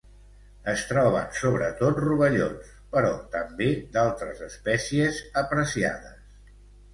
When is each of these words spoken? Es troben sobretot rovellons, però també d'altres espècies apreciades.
Es 0.71 0.83
troben 0.91 1.27
sobretot 1.39 1.99
rovellons, 2.03 2.71
però 2.95 3.11
també 3.35 3.69
d'altres 3.99 4.41
espècies 4.47 5.21
apreciades. 5.45 6.19